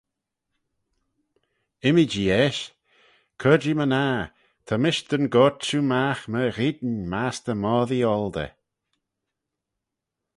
[1.87, 2.71] Immee-jee eisht:
[3.41, 4.21] cur-jee my-ner,
[4.65, 8.51] ta mish dyn goyrt shiu magh myr eayin mastey moddee-oaldey.